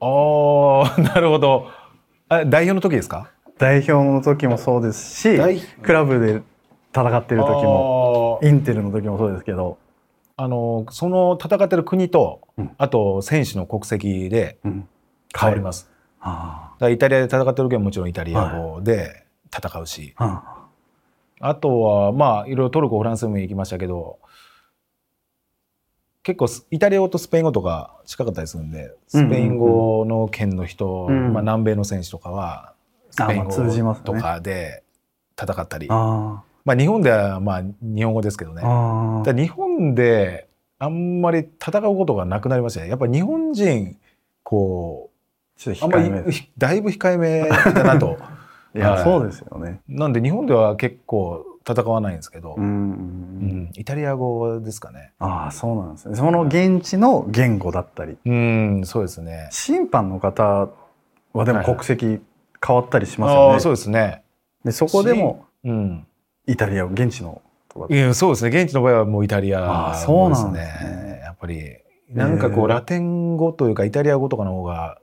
[0.00, 1.66] ああ なるほど。
[2.28, 3.30] あ代表の時ですか？
[3.58, 6.42] 代表の時もそうですしクラブで
[6.94, 9.78] 戦ってる時もインテルの時もそうですけど。
[10.38, 15.90] あのその戦ってる国と、うん、あと選手の国籍で変わります、
[16.80, 20.64] うん、イタリアで戦ってる時はもちろんイタリア語で戦うし、は
[21.38, 24.18] い、あとはまあいろいろトルコフランスも行きましたけど
[26.22, 32.72] 結構イタリア語とスペイン語とか近かったりするんでスペイン語の県の人、うんうん、まあ、南米の選手とかは
[33.10, 34.82] スペイン語とかで
[35.40, 38.62] 戦ったり、まあ、日本ではまあ日本語ですけどね。
[39.34, 42.88] 日本であんまり戦うことがなくなりましたね。
[42.88, 43.96] やっぱり日本人
[44.42, 45.15] こう
[45.56, 46.24] ちょっと控えめ
[46.58, 48.18] だいぶ控えめだなと
[48.74, 55.10] いや、はい、そうですよねなんで日本では結構戦わないんですけど、うん、うん、イタリア語ですかね。
[55.18, 56.14] ああ、そうなんですね。
[56.14, 58.16] その現地の言語だったり。
[58.24, 59.48] うん、そうですね。
[59.50, 60.68] 審判の方
[61.32, 62.20] はでも国籍
[62.64, 63.48] 変わったりしますよね。
[63.48, 64.22] はい、そうですね。
[64.64, 66.06] で、そこでも、うん、
[66.46, 67.42] イタリア、現地の
[67.90, 68.62] いや、そうですね。
[68.62, 71.20] 現地の場合はもうイタリア、ね、そうなんですね。
[71.24, 71.76] やっぱり、
[72.10, 74.98] なんかこう、ラテン語というか、イタリア語とかの方が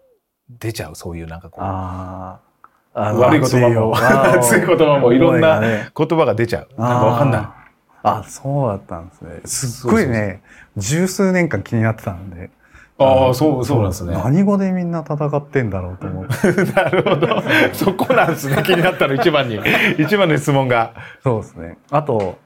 [0.49, 1.63] 出ちゃう、そういうなんかこう。
[1.63, 2.53] ああ。
[2.95, 6.67] 悪い言葉も、熱い 言葉もいろんな言葉が出ちゃう。
[6.77, 7.63] なんかわかんない。
[8.03, 9.41] あ、そうだったんですね。
[9.45, 10.43] すっごいね、
[10.77, 12.51] 十数年間気になってたんで。
[12.99, 14.13] ああ、そう、そうなんですね。
[14.13, 16.53] 何語でみんな戦ってんだろうと思って。
[16.73, 17.41] なるほど。
[17.73, 18.61] そこなんですね。
[18.63, 19.59] 気になったの一番に。
[19.97, 20.93] 一番の質問が。
[21.23, 21.77] そうですね。
[21.89, 22.37] あと、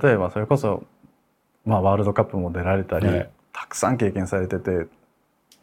[0.00, 0.84] 例えばそれこそ、
[1.64, 4.86] まあワールドカップも出られたり、はい、たくさん経験されてて、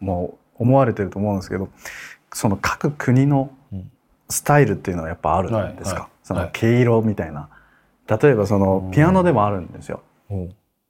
[0.02, 1.70] もう思われてると思うんですけど、
[2.34, 3.52] その各国の
[4.30, 7.50] スタイルっていうのはやっぱあるんですか、はい、その毛色みたいな。
[8.08, 10.04] 例えばそのピアノでもあるんですよ、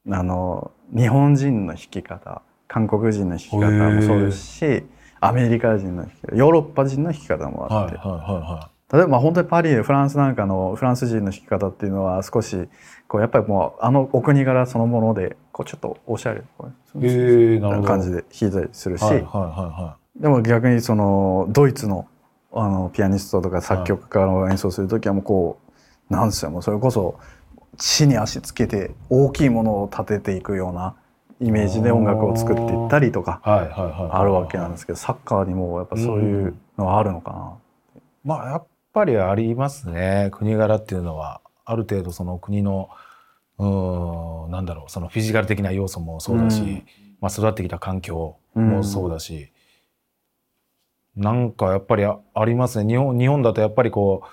[0.10, 4.84] あの日本人の弾き方韓国人の弾き方もそうですし
[5.22, 7.98] アメリカ人の弾き方ヨーロッパ人の弾き方もあって、
[8.98, 12.68] 例えば本当にパリでフランスなんかのフランス人の弾き方っていうのは少し
[13.08, 16.42] こうやっぱりもうあのお国柄そのものでこうちょっとおしゃれ
[17.60, 19.06] な感じで弾いたりするし、
[20.20, 22.10] でも逆にそのドイツの
[22.52, 25.62] あのピアニストとか作曲家の演奏する時はもうこ
[26.10, 26.52] うなんですよ。
[26.52, 27.18] もうそれこそ
[27.78, 30.94] 地に足つけて大きいものを立てていくような
[31.40, 33.40] イメージで音楽を作っていったりとか。
[33.46, 37.38] あるわけなんですけどサッカーにもやっぱそういうのはあるのかな、
[37.96, 40.32] うん、まあやっぱりありますね。
[40.34, 41.40] 国柄っていうのは。
[41.68, 42.90] ある程度その国の
[43.58, 46.86] うんなんだろうそのフィジカル的な要素もそうだし、うん、
[47.22, 49.52] まあ、育ってきた環境もそうだし、
[51.16, 52.90] なんかやっぱりありますね。
[52.90, 54.28] 日本日本だとやっぱりこう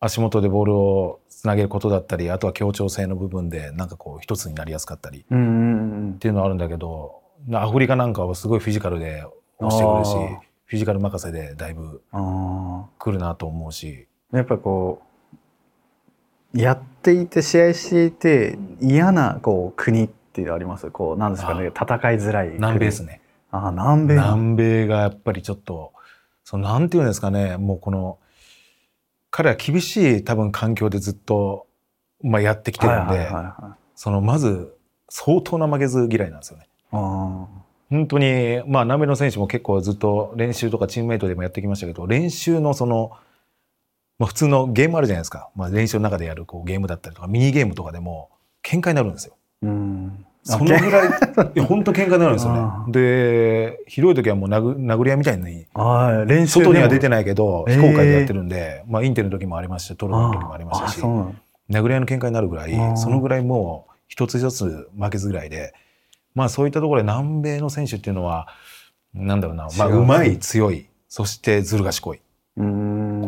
[0.00, 9.24] 足元でボールをつなげることだったりあとは協調性の部分でなんかこう一つになりやすかったりっていうのはあるんだけどアフリカなんかはすごいフィジカルで
[9.58, 12.02] 押してくるしフィジカル任せでだいぶ
[12.98, 14.06] 来るなと思うし。
[14.32, 15.07] やっぱこう
[16.54, 20.90] やっていて試合していて嫌なこう国ってあります？
[20.90, 23.20] こうなんですかね戦いづらい南米ですね。
[23.50, 25.92] あ南米南米がやっぱりちょっと
[26.44, 28.18] そのなんていうんですかねもうこの
[29.30, 31.66] 彼は厳しい多分環境でずっと、
[32.22, 33.28] まあ、やってきてるんで、
[33.94, 34.74] そのまず
[35.10, 36.66] 相当な負けず嫌いなんですよね。
[36.90, 43.12] 本当に、まあ、南米の選手も結構ずっと練習とかチームメイトでもやってきましたけど、練習のその、
[44.18, 45.50] まあ、普通のゲームあるじゃないですか。
[45.54, 48.30] まあ、練習の中でやるこうゲームだったりとか、ミニゲームとかでも、
[48.62, 49.36] 喧嘩になるんですよ。
[49.62, 51.08] うんそのぐらい、
[51.60, 52.62] 本当喧嘩になるんですよね。
[52.88, 55.66] で、広い時はもう殴殴り合いみたいに、
[56.26, 65.74] 練習外には出てないけど、非公開でやってるんで、まあインテルの時もありましたし、トルコの時もありましたし、殴り合いの喧嘩になるぐらい、そのぐらいもう一つ一つ負けずぐらいで、
[66.34, 68.48] まあそういったところで南米の選手っていうのは、
[69.12, 72.20] なんだろうな、まあうまい、強い、そしてずる賢い。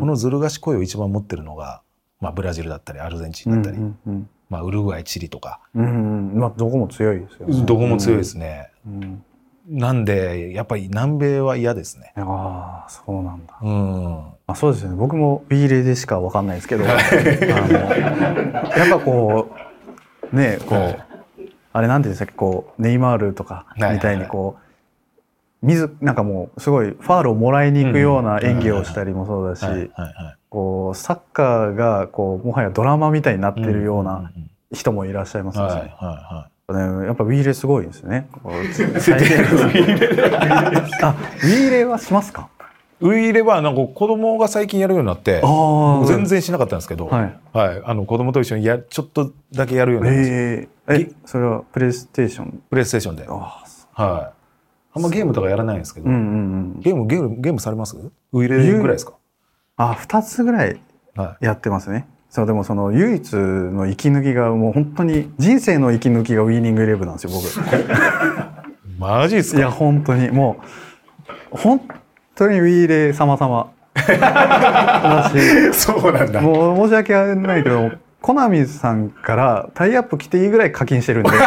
[0.00, 1.82] このずる賢いを一番持ってるのが、
[2.20, 5.60] まあブラジルだったりアルゼンチンだったり、うんうんうんまあ、ウルグアイ、チリとか。
[5.74, 7.64] うん、まあ、どこも強いですよね。
[7.64, 8.72] どこも強いですね。
[8.84, 9.24] うん、
[9.68, 12.12] なんで、やっぱり南米は嫌ですね。
[12.16, 13.56] ああ、そうなんだ。
[13.62, 14.24] うん。
[14.48, 14.96] あそうですね。
[14.96, 16.92] 僕もビーレでしかわかんないですけど、あの
[18.76, 19.54] やっぱこ
[20.32, 21.06] う、ね、こう、はい、
[21.72, 24.69] あれなんていうんですか、こう、ネイマールとかみたいにこう、
[25.62, 29.90] 水、なんかもう、すごいファールをもらいに行くような演技をしたりもそうだし、
[30.48, 34.32] こうサッカーがこうもはやドラマみたいになってるような
[34.72, 38.26] 人もいらっしゃいますし、やっぱウィーレすごいですね。
[41.02, 42.48] あ、ウィーレはしますか？
[43.00, 45.40] ウィーレはなんか子供が最近やるようになって
[46.06, 50.34] 全然しなかったんですけど、はい、はい、あの子供と一緒にやちょっとだけやるようになりました。
[50.34, 52.62] えー、えそれはプレイステーション？
[52.68, 53.24] プレイステーションで。
[53.28, 53.62] あ
[53.94, 54.39] はい。
[54.92, 56.24] あんまゲームとかやらないんですけど、うんうんう
[56.78, 57.96] ん、ゲームゲームゲームされます？
[57.96, 59.14] ウィーレぐらいですか？
[59.76, 60.80] あ2つぐらい
[61.40, 67.44] やってますね、はい、そうでもその唯一の息抜きがもう本当に人生の息抜きがウィーニングイレブンなんですよ僕。
[68.98, 69.58] マジっすか？
[69.58, 70.30] いや本当に。
[70.30, 70.58] も
[71.52, 71.80] う本
[72.34, 73.70] 当にウィーレ様様
[75.72, 76.40] そうなんだ。
[76.40, 81.30] もう申し訳ないけどコナミさんからタイアップ来ていいぐらい課金してるんで。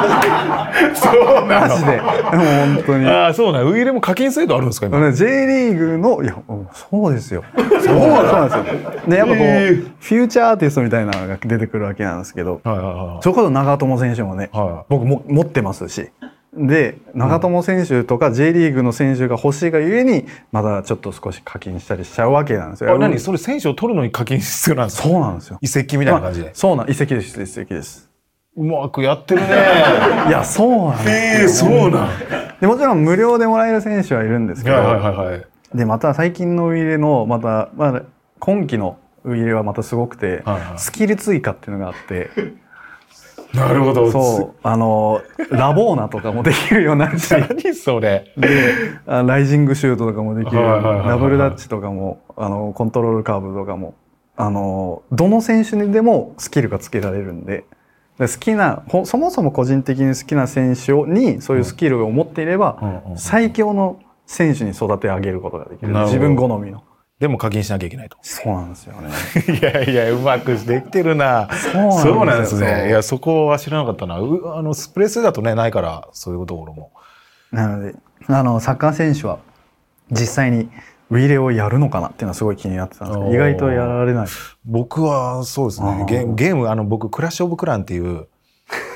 [0.94, 1.10] そ
[1.44, 1.98] うなのマジで。
[1.98, 3.06] 本当に。
[3.06, 6.36] ああ、そうなウイイレも課金制度あるんですか今？J リーグの、いや、
[6.72, 7.44] そうですよ。
[7.56, 8.64] そうなんですよ。
[9.08, 16.10] で、やっぱこう、フューチャーアーティストみたいなのが出てくるわけなんですけど、はいはいはい、それこそ長友選手もね、はい、僕も持ってますし。
[16.52, 22.98] で長友選手とか J リーグの選手が欲しいがゆえにまだちょっと少し課金したりしちゃうわけなんですよ。
[22.98, 23.20] 何？
[23.20, 25.08] それ選手を取るのに課金必要なんですか？
[25.08, 25.58] そうなんですよ。
[25.62, 26.46] 移籍みたいな感じで。
[26.46, 28.09] まあ、そうなん移籍です移籍です。
[28.60, 29.46] うまくやってるね。
[30.28, 32.10] いやそうなんですえー、そうなん
[32.60, 38.02] でもちろん無料でもらえる選手はいるんですけど、はいはいはい、でまた最近のウイイレのまた、まあ、
[38.38, 42.30] 今季のウイイレはまたすごくて、はいはい、スキル追加っていうのがあって。
[43.54, 44.12] なるほど。
[44.12, 44.60] そう。
[44.62, 47.32] あの、ラボーナとかもできるようになるし。
[47.34, 48.32] 何それ。
[48.36, 48.74] で、
[49.06, 50.62] ライジングシュートとかもできる。
[50.62, 53.94] ダブルダッチとかも、あの、コントロールカーブとかも、
[54.36, 57.64] あの、どの選手にでもスキルがつけられるんで、
[58.28, 65.92] 好きな、そもそも個人的に好きな選手にそういうスキルを持っていれば、最強の選手に育て上げることができる。
[66.04, 66.82] 自分好みの。
[67.20, 68.16] でも課金しなきゃいけないと。
[68.22, 69.10] そうなんですよね。
[69.60, 71.50] いやいや、うまくできてるな。
[71.52, 72.88] そうなんですね。
[72.88, 74.18] いや、そこは知らなかったな。
[74.20, 76.92] うあの、スプレスだとね、ないから、そういうところも。
[77.52, 77.94] なので、
[78.26, 79.38] あの、サッカー選手は、
[80.10, 80.70] 実際に、
[81.10, 84.26] ウィーレをやるのかなっていうのはすごい気になってたんですけど、意外とやられない。
[84.64, 86.06] 僕は、そうですね。
[86.08, 88.28] ゲーム、ゲーム、あの、僕、クラッシュオブクランっていう。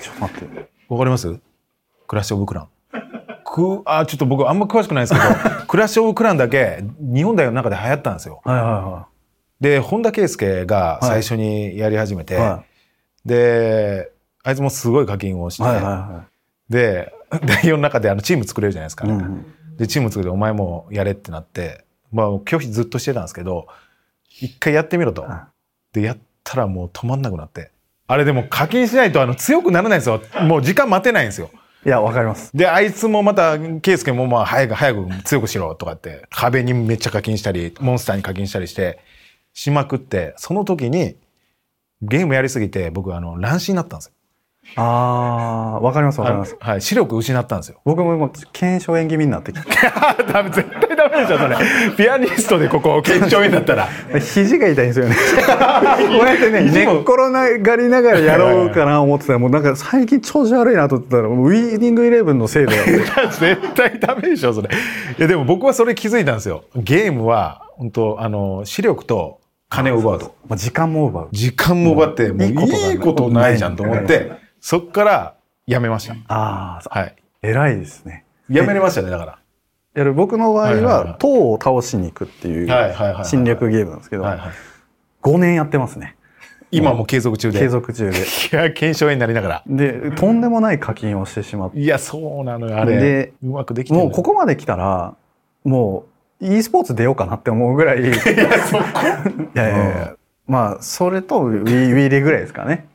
[0.02, 0.70] ちょっと待って。
[0.88, 1.40] わかります？
[2.06, 2.68] クラッシュオブクラン。
[3.54, 5.24] くあちょっと僕あんま詳しくないですけど
[5.68, 8.40] クラッシュ・オブ・クランだけ日本代表の中で流行ったんですよ。
[8.44, 9.06] はいはいは
[9.60, 12.64] い、で本田圭佑が最初にやり始めて、は
[13.24, 14.10] い、で
[14.42, 16.24] あいつもすごい課金をして、はいはいは
[16.68, 19.46] い、で 代表の中であのチーム作れるじゃないですか、うん、
[19.76, 23.66] でチーム作ってお前もやれってなってまあ拒否ずっとしてたんですけど
[24.40, 25.26] 一回やってみろと。
[25.92, 27.70] でやったらもう止まんなくなって。
[28.06, 30.22] あれでも課金しないとあの強くならないんですよ。
[30.42, 31.50] もう時間待てないんですよ。
[31.86, 32.50] いや、わかります。
[32.56, 39.00] で、あいつもまた、ケイスケもまあ、早く早く強くしろとかって、壁にめっちゃ課金したり、モンスターに課金したりして、
[39.52, 41.16] しまくって、その時に、
[42.00, 44.12] ゲームやりすぎて、僕、あの、乱視になったんですよ。
[44.76, 44.82] あ
[45.76, 46.56] あ、わかりますわかります。
[46.58, 47.82] はい、視力失ったんですよ。
[47.84, 49.68] 僕ももう、検証演気味になってきて。
[50.32, 51.56] ダメ、絶対ダダメでしょそれ
[51.96, 53.88] ピアニストでここ検証員だったら
[54.20, 62.82] 肘が痛いんですよね こうやってね寝っ転がりながらやろうかな思ってたらもうなんか最近調子悪いなと思ったらウィーニングイレブンのせいだよ
[63.38, 64.68] 絶対ダメでしょそれ
[65.18, 69.40] いやでも僕はそれ気づいたんですよゲームは本当あの視力と
[69.74, 70.34] 金を奪うと。
[70.48, 71.28] まあ、時間も奪う。
[71.32, 75.34] 時間も奪って、もういいことないじゃんと思って、そっから
[75.66, 76.14] やめました。
[76.28, 77.16] ああ、はい。
[77.42, 78.24] 偉いですね。
[78.48, 79.38] やめれましたね、だから。
[79.94, 82.68] やる僕の場合は、塔を倒しに行くっていう
[83.24, 84.24] 侵略ゲームなんですけど、
[85.22, 86.16] 5年やってますね。
[86.70, 87.60] 今も継続中で。
[87.60, 88.18] 継続中で。
[88.18, 88.20] い
[88.52, 89.62] や、検証になりながら。
[89.68, 91.78] で、とんでもない課金をしてしまって。
[91.78, 92.98] いや、そうなのよ、あれ。
[92.98, 95.14] で、うまくできてもうここまで来たら、
[95.62, 96.06] も
[96.40, 98.00] う、e スポーツ出ようかなって思うぐらい。
[98.02, 98.12] いや、
[98.66, 98.82] そこ？
[99.54, 100.14] いやいやいや。
[100.48, 102.86] まあ、それとウィウィリぐらいですかね。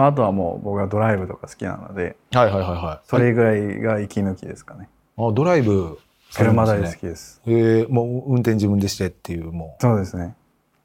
[0.00, 3.06] まあ、あとはもう僕はドライブとか好きなので、はいはいはいはい。
[3.06, 4.88] それぐらいが息抜きですかね。
[5.18, 5.98] あドライブ、
[6.32, 7.42] 車大好きです。
[7.46, 9.82] ええもう運転自分でしてっていうもう。
[9.82, 10.34] そうですね。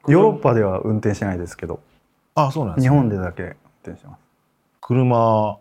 [0.06, 1.80] ヨーロッパでは運転しないですけど。
[2.34, 3.50] あそうなんです、ね、日本でだけ運
[3.82, 4.20] 転してます。
[4.82, 5.60] 車好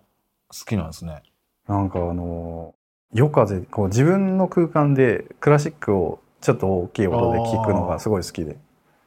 [0.50, 1.24] きなんですね。
[1.70, 2.76] なんかあの
[3.14, 8.58] 夜風こう自分の空間でクラシックをちょっと大きい音で聞くのがすごい好きで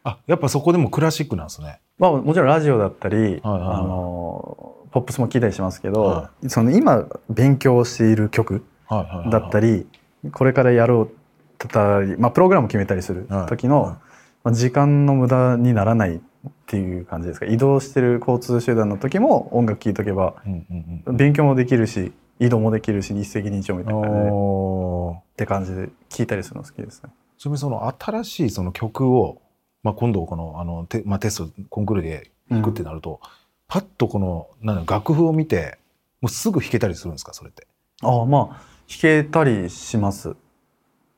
[0.04, 1.80] あやっぱそこでもクラシックなんですね。
[1.98, 9.86] まあもちろんラジオだったり、はいはいはい、あのポップスも聞いたりしますけど、はい、その今勉強している曲だったり、
[10.32, 11.10] これからやろう
[11.58, 13.98] たり、まあ、プログラム決めたりする時の、
[14.44, 16.20] まあ、時間の無駄にならないっ
[16.66, 17.46] ていう感じですか？
[17.46, 20.36] 移動してる交通手段の時も音楽聴いとけば、
[21.06, 27.10] 勉強もできるし移動もできるし一石二鳥みたいな感じでって感じで聞いたりするの好きですね。
[27.36, 29.42] ちなみにその新しいその曲を、
[29.82, 33.28] まあ、今度このあのテ,、まあ、テストコンクールで弾くってなると、うん、
[33.68, 35.78] パッとこのなん楽譜を見て
[36.20, 37.66] もうすぐ弾けたりするんですかそれって？
[38.02, 38.44] ああまあ
[38.88, 40.28] 弾けたりします。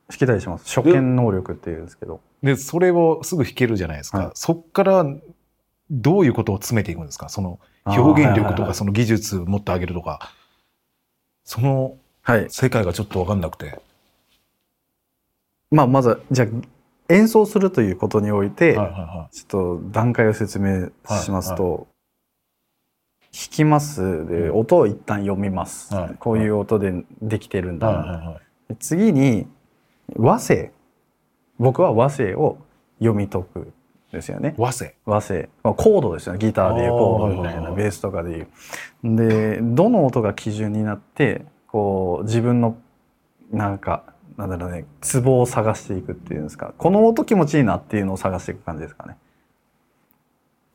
[0.08, 0.64] 弾けたりします。
[0.80, 2.20] 初見能力っていうんですけど。
[2.42, 4.18] でそれをすぐ弾けるじゃないですか。
[4.18, 5.04] はい、そっから
[5.90, 7.28] どういうことを詰めていくんですか？
[7.28, 10.32] その表現力とかその技術もっと上げるとか。
[11.44, 11.96] その
[12.48, 13.66] 世界がちょっと分かんなくて。
[13.66, 13.80] はい、
[15.70, 16.48] まあまずじゃあ
[17.10, 20.90] 演奏するということにおいて、ちょっと段階を説明
[21.22, 21.88] しますと、
[23.32, 24.26] 弾きます。
[24.26, 29.46] で音を一旦読みます、はい、こういう音でできてるんだ、はい次に
[30.16, 30.72] 和声。
[31.58, 32.58] 僕は和声を
[32.98, 33.72] 読み解く
[34.12, 34.54] ですよね。
[34.56, 34.94] 和声。
[35.04, 35.48] 和声。
[35.62, 36.38] コードですよね。
[36.38, 38.48] ギターでいうコードみたいな、ベースとかでいう。
[39.04, 42.76] で、どの音が基準になって、こう、自分の、
[43.50, 44.04] なんか、
[44.40, 46.72] なんだろうね、ツボを探していくっていうんですか。
[46.78, 49.16] この音気持ちいいなっていうのを探していく感じですかね。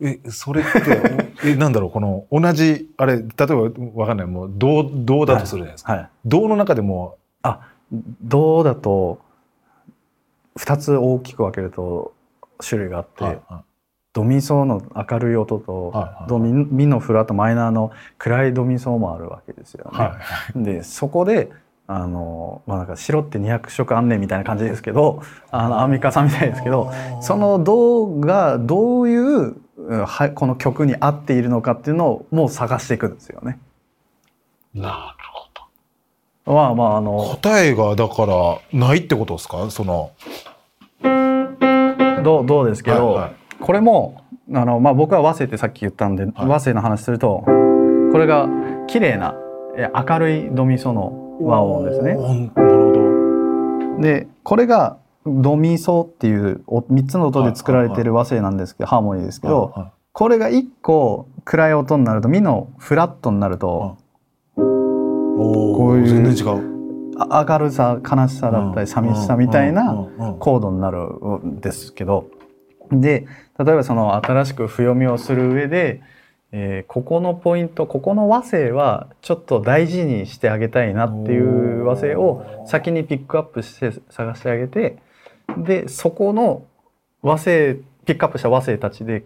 [0.01, 5.93] え、それって、え、なんだろう、この、同じ、あれ、例えば、わかんない、もう、銅、銅だとするじゃないですか。
[5.93, 6.10] はい。
[6.25, 7.17] 銅の中でも。
[7.43, 7.69] あ、
[8.21, 9.19] 銅だと、
[10.58, 12.13] 二つ大きく分けると、
[12.60, 13.63] 種類があって、はいはい、
[14.13, 19.97] ドミソの明るい音と、はいはい、ドミミのフラットマイナーの暗いドミソもあるわけですよね。
[19.97, 21.51] はいはい、でそこで
[21.88, 25.21] あのまあなんか白って200色あんねんみたいな感じですけど
[25.52, 33.60] あのアンミカさんみたいですけどその銅がどういうはこの曲に合っているのかっていうのをもう探していくんですよね。
[34.74, 35.48] なるほ
[36.45, 36.54] ど。
[36.54, 39.69] まあまああの答えがだからないってことですか？
[39.69, 40.12] その。
[42.24, 48.48] どうどうですけど、はいはい、これもあの、まあ、僕は和声ってさっき言ったんで、はい、和声の話するとこれが
[48.88, 49.36] 綺麗な
[49.93, 52.15] 明るいドミソの和音ですね。
[52.15, 54.02] なるほど。
[54.02, 63.98] でこれがドミソっていう3つの音で作られてる和声なんですけど、ハーモニーですけど、はいはい、これが1個暗い音になるとミのフラットになると、
[64.56, 66.76] こういう全然違う。
[67.17, 69.93] 明るさ悲しさだったり寂しさみたいな
[70.39, 71.00] コードになる
[71.45, 72.28] んですけど。
[72.91, 73.26] で
[73.58, 76.02] 例えばその新しく譜読みをする上で、
[76.58, 84.98] えー、ここのポイントここの和声はちょっと大事にしてあげたいなっていう和声を先にピックアップして探してあげて
[85.58, 86.65] でそこの
[87.21, 87.75] 和声
[88.06, 89.25] ピックアップした和声たちで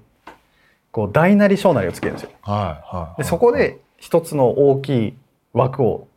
[0.91, 2.31] こう大なり小なりをつけるんですよ。
[2.41, 5.13] はいはい、でそこで一つの大きい
[5.53, 6.07] 枠を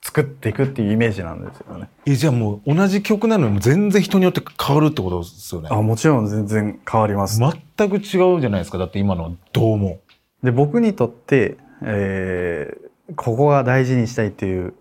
[0.00, 1.90] 作っていくっていうイメージなんですよね。
[2.06, 5.68] えじゃあもう同じ曲なのに全然人によって変わるってことですよね。
[5.70, 7.38] あもちろん全然変わります。
[7.38, 9.98] 全く違うじゃないですかだって今のどうも。
[10.44, 14.74] で僕にとって、えー、ここが大事にしたいっていう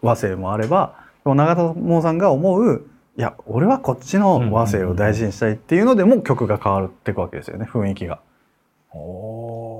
[0.00, 0.94] 和声もあれば
[1.24, 2.86] 長友さんが思う
[3.18, 8.20] いや俺はこっちの和声を大事にしたいっていうのでも曲が変わっていくわけですよね雰囲気が。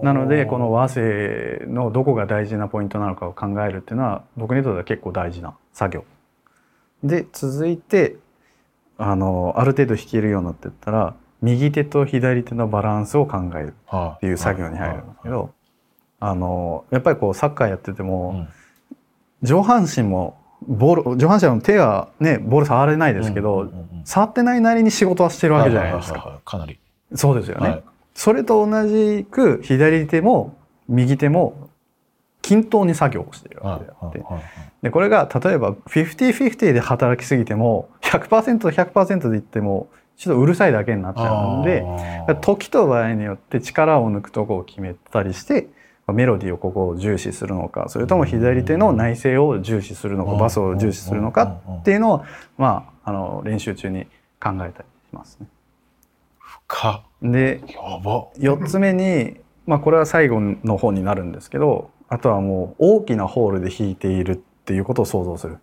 [0.03, 6.05] なのでこの和声のどこが大事なポイントなのかを考えるっていうのは僕にとっては結構大事な作業
[7.03, 8.17] で続いて
[8.99, 15.53] あのある程度弾けるようになってったら右手と左手のバランスを考えるっていう作業に入るんですけど
[16.21, 18.47] あのやっぱりこうサッカーやってても、
[19.43, 20.39] 上半身も
[20.69, 23.73] ボール上半身の手はねボール触れないですけど、
[24.05, 26.41] 触ってないなりに仕事はしてるわけじゃないですか。
[26.45, 26.79] かなり。
[27.15, 27.83] そうですよね、はい、
[28.15, 30.57] それと同じく左手も
[30.89, 31.71] 右手も
[32.43, 34.23] 均等に作業をしているわけであって、
[34.83, 39.89] でこれが例えば50-50で働きすぎても 100%100% でいっても
[40.21, 41.83] ちょっとうるさいだけになっちゃうので
[42.43, 45.69] 時と場合によって力を抜くとこを決めたりして
[46.13, 52.25] メロディーをここを重視するのかそれとも左手の内声を重視するのかバスを重視するのかっていうのを、
[52.59, 54.05] まあ、あの練習中に
[54.39, 55.47] 考えたりしますね。
[56.39, 65.57] 深で4つ目に、まあ、これは最後の方になるんですけどあとはもう大きなホールで弾いているっていうことを想像する。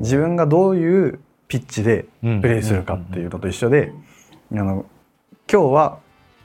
[0.00, 1.20] 自分がどういう
[1.54, 3.92] ピッチでプレイするかっていうのと一緒で、
[4.50, 4.86] あの
[5.48, 5.98] 今日は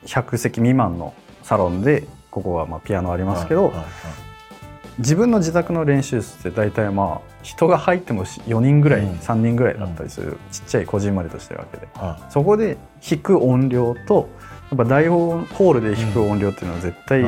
[0.05, 3.93] 100席未満のサロンでここはまあピアノありますけど、はいはいはい、
[4.99, 11.87] 自分の自宅の練習室って大体まあ人が入っても4人ぐらい、うん、3人ぐらいだったりする、ちっちゃいこじんまりとしてるわけで、
[12.29, 14.29] そこで弾く音量と
[14.69, 17.25] やっぱ大ホールで弾く音量っていうのは絶対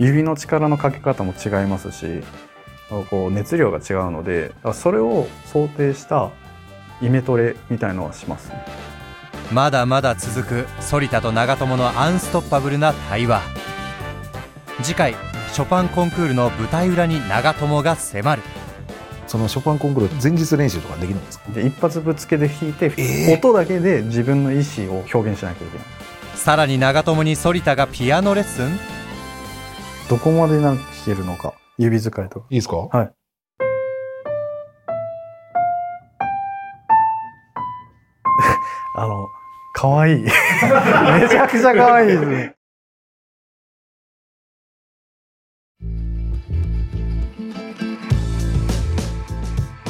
[0.00, 2.24] 指の力のかけ方も違いますし
[3.08, 6.32] こう熱量が違うのでそれを想定した
[7.02, 8.64] イメトレみたいのはします、ね、
[9.52, 13.42] まだまだ続く反田と長友のアンストッパブルな対話。
[14.82, 15.14] 次回
[15.52, 18.42] ショパンコンクールの舞台裏に長友が迫る。
[19.26, 21.50] そのショパンコンクール前日練習とかできるんですか？
[21.52, 25.86] で一発ぶつけで弾いて、えー、音だけで自分の意思を表現しなきゃいけない。
[26.36, 28.78] さらに長友に反田がピアノレッスン？
[30.08, 31.54] どこまで弾けるのか。
[31.78, 32.76] 指使いとかいいですか。
[32.76, 33.12] はい
[38.96, 39.28] あの
[39.74, 40.20] かわい。
[40.20, 40.30] い め
[41.28, 42.26] ちゃくちゃかわいいです。
[42.26, 42.54] ね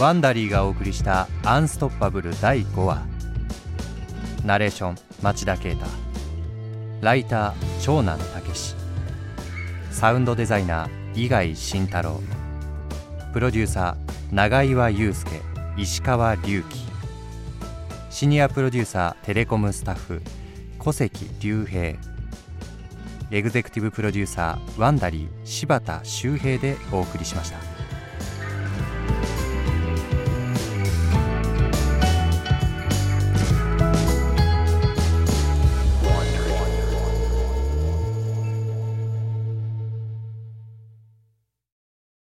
[0.01, 3.03] ワンダリーがお送りした「アンストッパブル」第5話。
[4.45, 5.87] ナレーション町田啓太。
[7.03, 7.53] ライター
[7.83, 8.75] 長男武史
[9.91, 12.23] サウンドデザイナー伊貝慎太郎。
[13.35, 15.43] プロデューサー永岩祐介
[15.77, 16.84] 石川隆樹。
[18.15, 20.23] シニアプロデューサーテレコムスタッフ
[20.79, 21.99] 小関隆平
[23.33, 27.74] エグゼクティブプロデューサーワンダリー柴田周平でお送りしました。